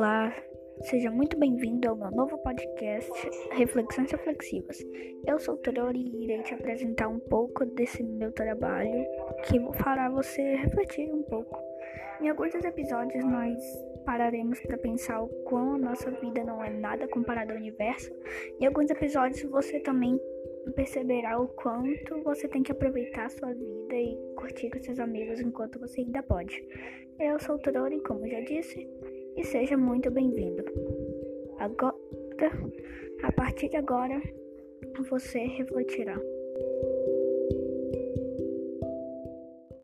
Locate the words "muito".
1.10-1.38, 29.76-30.10